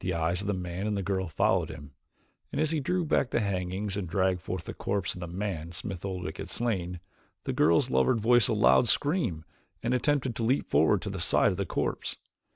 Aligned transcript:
The 0.00 0.12
eyes 0.12 0.40
of 0.40 0.48
the 0.48 0.54
man 0.54 0.88
and 0.88 0.96
the 0.96 1.04
girl 1.04 1.28
followed 1.28 1.68
him, 1.70 1.92
and 2.50 2.60
as 2.60 2.72
he 2.72 2.80
drew 2.80 3.04
back 3.04 3.30
the 3.30 3.38
hangings 3.38 3.96
and 3.96 4.08
dragged 4.08 4.40
forth 4.40 4.64
the 4.64 4.74
corpse 4.74 5.14
of 5.14 5.20
the 5.20 5.28
man 5.28 5.70
Smith 5.70 6.04
Oldwick 6.04 6.38
had 6.38 6.50
slain, 6.50 6.98
the 7.44 7.52
girl's 7.52 7.88
lover 7.88 8.16
voiced 8.16 8.48
a 8.48 8.54
loud 8.54 8.88
scream 8.88 9.44
and 9.80 9.94
attempted 9.94 10.34
to 10.34 10.42
leap 10.42 10.66
forward 10.66 11.00
to 11.02 11.10
the 11.10 11.20
side 11.20 11.52
of 11.52 11.58
the 11.58 11.64
corpse. 11.64 12.16